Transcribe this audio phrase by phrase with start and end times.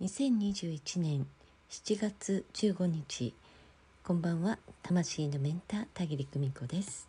[0.00, 1.26] 2021年
[1.68, 3.34] 7月15日
[4.04, 4.60] こんばんは。
[4.80, 7.08] 魂のメンター田切久美子です。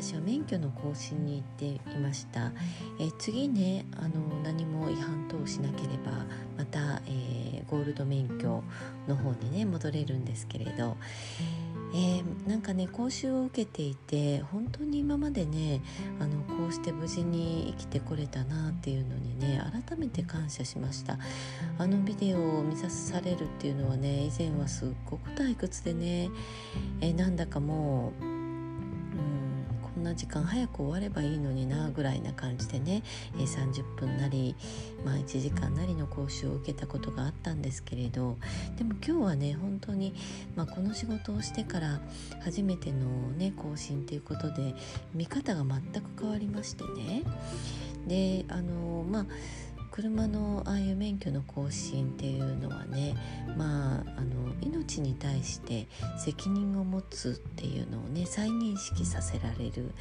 [0.00, 2.52] 私は免許の更新に行っていました。
[2.98, 6.24] え次ねあの何も違反等しなければ
[6.56, 8.64] また、えー、ゴールド免許
[9.06, 11.59] の方にね戻れるんですけれど、えー、
[11.94, 15.80] えなんかね講習を受けていて本当に今までね
[16.20, 21.18] あのこうして無事に生きてこれたなっていうのにね改めて感謝しました。
[21.78, 26.30] あのビデオを見さされるっていうのはね以前はすっごく退屈でね、
[27.00, 28.29] えー、なんだかもう
[30.00, 33.02] んな時間早く終わればいいのになぐらいな感じでね、
[33.38, 34.56] え、30分なり、
[35.04, 38.36] まあ、1時間なりの講習を受けたことがあったんですけれど
[38.76, 40.14] でも今日はね本当に、
[40.56, 42.00] まあ、この仕事をしてから
[42.42, 44.74] 初めてのね更新ということで
[45.14, 47.22] 見方が全く変わりましてね。
[48.06, 49.26] であのまあ
[50.00, 53.14] 車のああいう免許の更新っていうのはね
[53.58, 59.92] まああの命に対して責任を持つっていうのをね再認識させられる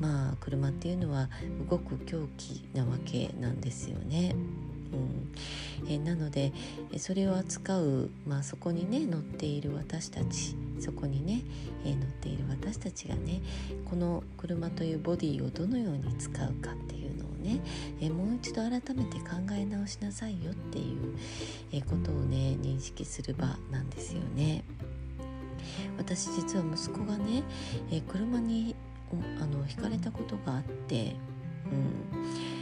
[0.00, 1.28] まあ車っていうのは
[1.70, 4.34] 動く凶器なわけなんですよね。
[4.92, 6.52] うん、えなので
[6.98, 11.42] それを扱う、まあ、そこにね乗っている私たちそこにね、
[11.84, 13.40] え乗っている私たちがね
[13.88, 16.93] この車というボディをどのように使うかって
[17.44, 17.60] ね、
[18.00, 21.14] えもう一度改めて考え直しなさいよっていう、
[21.72, 24.64] えことをね認識する場なんですよね。
[25.98, 27.42] 私実は息子がね、
[27.92, 28.74] え車に
[29.40, 31.16] あのひかれたことがあって、
[31.70, 32.53] うん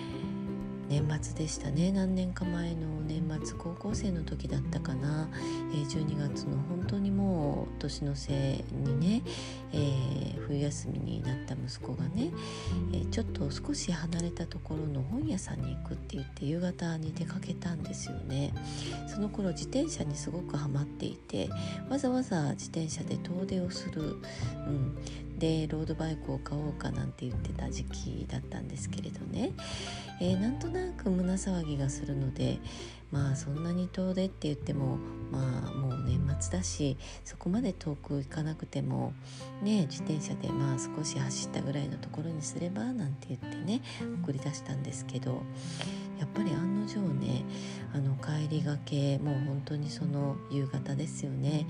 [0.92, 1.90] 年末でしたね。
[1.90, 5.26] 何年か前の年末高校生の時だったかな、
[5.72, 9.22] えー、12月の本当にもう年の瀬にね、
[9.72, 12.30] えー、冬休みになった息子がね、
[12.92, 18.52] えー、ちょっと少し離れたところの本屋さんに行くって言って夕方に出かけたんですよね。
[19.08, 21.48] その頃自転車にすごくハマっていて
[21.88, 24.98] わざわざ自転車で遠出をする、うん、
[25.42, 29.50] でロードバイクを買おうかなんて言ってた時期だったんですけれどね、
[30.20, 32.60] えー、なんとなく胸騒ぎがするので
[33.10, 34.98] まあそんなに遠出って言っても
[35.32, 39.14] まあもう年末だしそこまで遠く行かなくても
[39.64, 43.82] ね自転車でまあ少し走ったぐらいのところにすればなんて言ってね
[44.22, 45.42] 送り出したんですけど
[46.20, 47.44] やっぱり案の定ね
[47.92, 51.66] あの帰りがけもう本当にその夕方ですよね。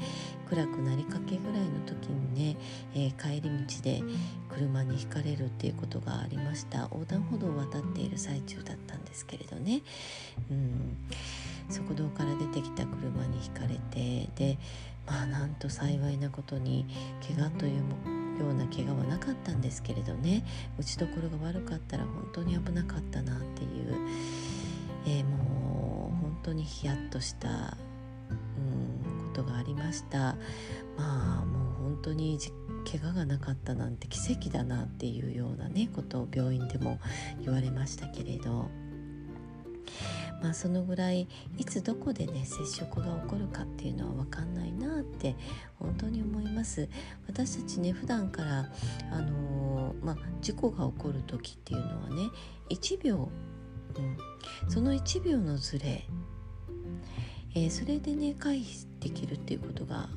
[0.48, 2.56] 暗くなりかけぐらいの時にね、
[2.94, 4.02] えー、帰り道で
[4.48, 6.82] 車にひかれるっていうことがありました。
[6.82, 9.82] 横断歩道を渡っている最中だったんですけれどね、
[10.50, 10.96] うん、
[11.68, 14.58] 側道から出てきた車にひかれてで
[15.06, 16.86] まあなんと幸いなことに
[17.26, 17.78] 怪我という
[18.40, 20.44] ような怪我はなかったんですけれどね。
[20.78, 23.96] 打ちどころが悪かったら本当に危なかったなっていう、
[25.06, 27.76] えー、もう本当にヒヤッとした、うん、
[29.32, 30.36] ことがありました。
[30.96, 32.38] まあもう本当に
[32.90, 37.00] 怪我がなかったなんて奇跡だなっていうようなねことを病院でも
[37.40, 38.70] 言われましたけれど。
[40.42, 45.36] まあ、そのぐらいいつどこでね接触が起こるかっていうのは分かんないなって
[45.78, 46.88] 本当に思います。
[47.28, 48.68] 私たちね普段から
[49.12, 52.28] あのー、まあ、事故が起こる時っていうのはね
[52.70, 53.30] 1秒、
[53.96, 54.18] うん、
[54.68, 56.08] その1秒のズレ、
[57.54, 60.08] えー、それでね回避できるっていうことが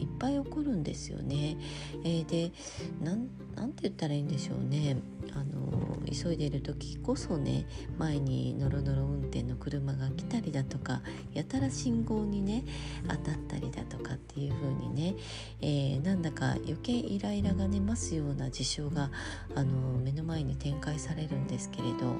[0.00, 1.56] いっぱい起こるんですよね。
[2.04, 2.52] えー、で
[3.00, 3.28] 何
[3.72, 4.96] て言ったらいいんでしょうね。
[5.38, 7.66] あの急いでいる時こそね
[7.96, 12.64] 前にノロノロ運転の車が来たりだとかやたら信号にね
[13.08, 15.14] 当たったりだとかっていう風にね、
[15.60, 19.10] えー、なんだか余計イライラが出ますような事象が
[19.54, 22.16] あの目の前に展開されるんですけれど、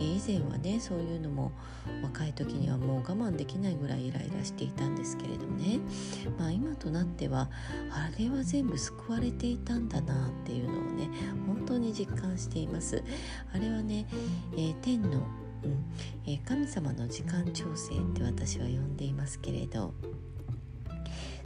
[0.00, 1.52] えー、以前はねそういうのも
[2.02, 5.78] 若い時にはもう我慢できないぐらいイライラしていたんですけれどね、
[6.38, 7.48] まあ、今となっては
[7.90, 11.08] あれは全部救われていたんだなっていうのをね
[11.46, 13.02] 本当に実感しています
[13.54, 14.06] あれはね、
[14.54, 15.12] えー、天の、う
[15.68, 15.84] ん
[16.26, 19.92] えー、神様の時間調整って私は呼んでいますけれど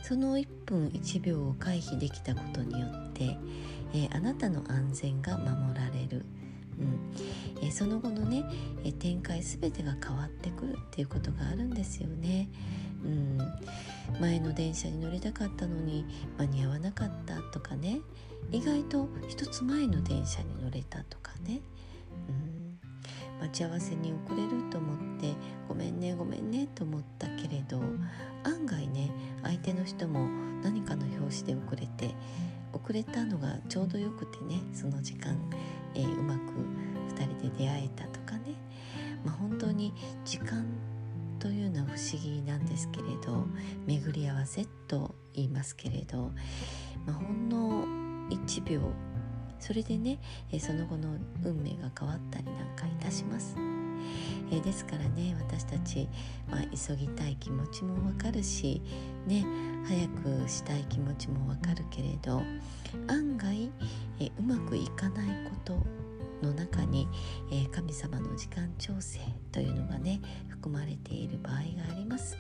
[0.03, 3.37] その1分1秒を回避できたことによって、
[3.95, 6.27] えー、あなたの安全が守られる、
[6.79, 7.01] うん
[7.63, 8.45] えー、その後のね、
[8.85, 12.49] えー、展開全てが変わってくるっていうことがあるんですよね。
[13.05, 13.39] うん、
[14.21, 16.05] 前の電車に乗りたかったのに
[16.39, 18.01] 間に合わなかったとかね。
[18.51, 21.61] 意外と一つ前の電車に乗れたとかね、
[22.29, 25.33] うん、待ち合わせに遅れると思って
[25.69, 27.81] ごめんねごめんねと思ったけれど
[28.45, 29.11] 案外ね
[29.43, 30.29] 相手の人も
[30.63, 32.15] 何かの拍子で遅れて
[32.73, 35.37] 遅れたのがちょうどよくてねその時間、
[35.95, 36.41] えー、うまく
[37.15, 38.55] 2人で出会えたとかね、
[39.25, 39.93] まあ、本当に
[40.25, 40.65] 時間
[41.85, 43.47] 不思議なんですけれど
[43.87, 46.33] 巡り合わせと言いますけれど、
[47.07, 47.85] まあ、ほんの
[48.31, 48.81] 1秒
[49.61, 50.19] それでね、
[50.53, 53.57] えその後の運命が変わったりなんかいたします。
[54.53, 56.07] えですからね私たち、
[56.51, 58.83] まあ、急ぎたい気持ちもわかるし
[59.27, 59.47] ね
[59.87, 60.09] 早
[60.45, 62.43] くしたい気持ちもわかるけれど
[63.09, 63.71] 案外
[64.21, 66.04] えうまくいかないこと
[66.45, 67.09] の中に、
[67.51, 69.21] えー、神様の時間調整
[69.53, 71.61] というのがね含まれている場合が
[71.91, 72.37] あります、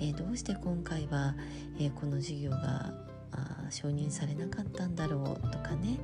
[0.00, 1.34] えー、どうして今回は、
[1.78, 3.10] えー、この授業が
[3.70, 5.98] 承認されなかったんだろうとかね、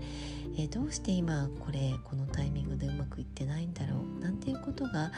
[0.56, 4.22] えー、どうして今これこのタイミングでうまくいってないんだろう。
[4.22, 5.10] なんていうことが、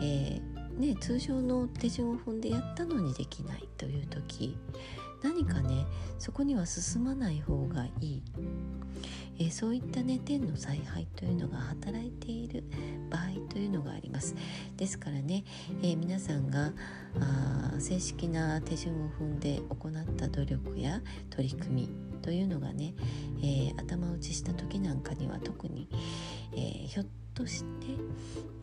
[0.00, 4.58] えー、ね、通常の手順を踏んでやったのにできないという時。
[5.22, 5.86] 何かね
[6.18, 8.22] そこには進まない方がいい、
[9.38, 12.64] えー、そういったね天の采配というのが働いている
[13.10, 14.34] 場合というのがあります。
[14.76, 15.44] ですからね、
[15.82, 16.72] えー、皆さんが
[17.20, 21.88] あ正式な手順を踏んで行った努力や取り組み
[22.22, 22.94] というのがね、
[23.42, 25.88] えー、頭打ちした時なんかには特に、
[26.54, 27.86] え、ひょっとして、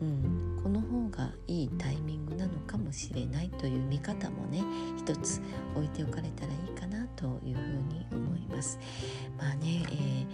[0.00, 4.62] うん、この方がいいタイミングなのかもしれないという見方もね
[4.96, 5.40] 一つ
[5.74, 7.62] 置いておかれたらいいかなというふう
[7.92, 8.78] に思います。
[9.36, 10.26] まあね、え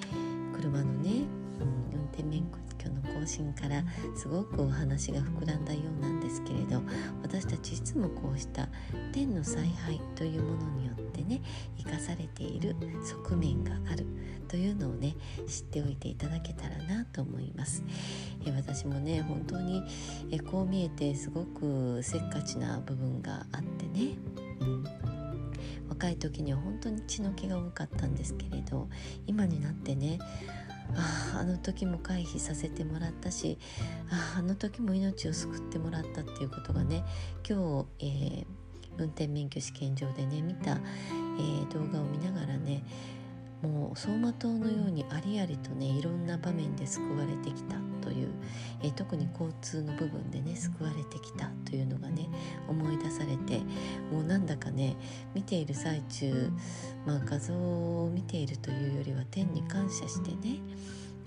[0.52, 1.10] ー、車のね、
[1.60, 2.44] うん、運転免
[2.78, 3.82] 許の更新から
[4.14, 6.82] すごくお話が膨らんだようなんですけれど
[7.22, 8.68] 私たちいつもこうした
[9.12, 11.40] 天の采配というものによってね
[11.78, 14.06] 生かされている側面がある
[14.48, 15.14] というのをね
[15.46, 17.82] 知っておいていただけたらなと思います。
[18.46, 19.82] え私もね本当に
[20.31, 24.14] えこう見えてすごくせっかちな部分があってね、
[24.60, 24.84] うん、
[25.88, 28.88] 若い時には本当に血の気が多かったんですけれど
[29.26, 30.19] 今になってね
[30.94, 33.58] ああの時も回避させてもらったし
[34.10, 37.04] ああの時も命を救ってもらったっていうことがね
[37.48, 38.46] 今日、えー、
[38.98, 42.84] 運転免許試験場でね見た、えー、動画を見ながらね
[43.66, 48.28] もう走馬灯のようにありありとねいろんな場面で救われてきたという、
[48.82, 52.28] えー、特に交通の部分でね救われてきたというのがね
[52.68, 53.58] 思い出されて
[54.12, 54.96] もうなんだかね
[55.34, 56.50] 見ている最中、
[57.06, 60.60] まあ、画像を見ているというよりは天に感謝してね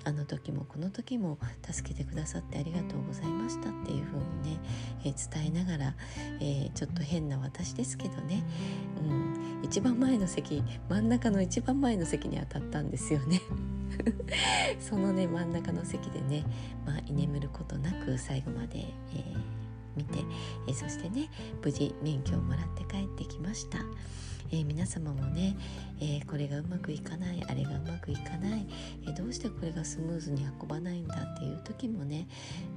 [0.10, 4.60] あの時もこの時も助けてくださってありがとうございましたっていう風にね、
[5.06, 5.94] えー、伝えながら、
[6.40, 8.44] えー、ちょっと変な私ですけどね、
[9.04, 13.42] うん、一番前の席真ん中の一番前の席に当たったんですよね。
[14.80, 16.44] そのね真ん中の席でね、
[16.88, 19.38] まあ、居眠ることなく最後まで、えー、
[20.00, 20.20] 見て、
[20.68, 21.30] えそしてね
[21.64, 23.80] 無事免許をもらって帰ってきました。
[24.52, 25.56] え、皆様もね、
[26.02, 28.66] え、これがうまくいかないあれがうまくいかない、
[29.08, 32.28] え、どうしてこれがスムーズに運ばないんだっていう時もね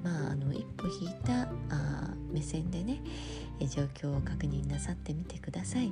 [0.02, 3.00] まああの一歩引いたあ目線でね、
[3.58, 5.90] え状況を確認なさってみてください、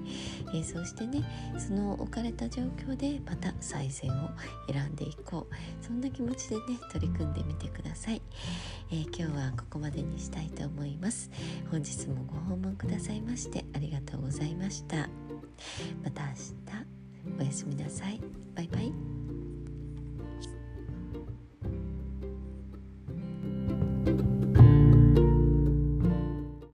[0.55, 1.25] えそしてね
[1.59, 4.29] その置かれた状況でまた最善を
[4.71, 5.55] 選んでいこう。
[5.85, 6.63] そんな気持ちでね
[6.93, 8.21] 取り組んでみてください、
[8.91, 10.99] え今日はここまでにしたいと思い
[11.71, 15.09] 本日もご訪問くださいましてありがとうございました。
[16.03, 18.21] また明日おやすみなさい。
[18.57, 18.93] バイバイ。